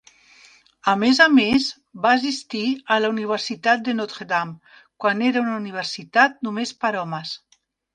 [0.93, 1.67] A més a més,
[2.07, 2.63] va assistir
[2.97, 7.41] a la Universitat de Notre Dame, quan era una universitat només per homes.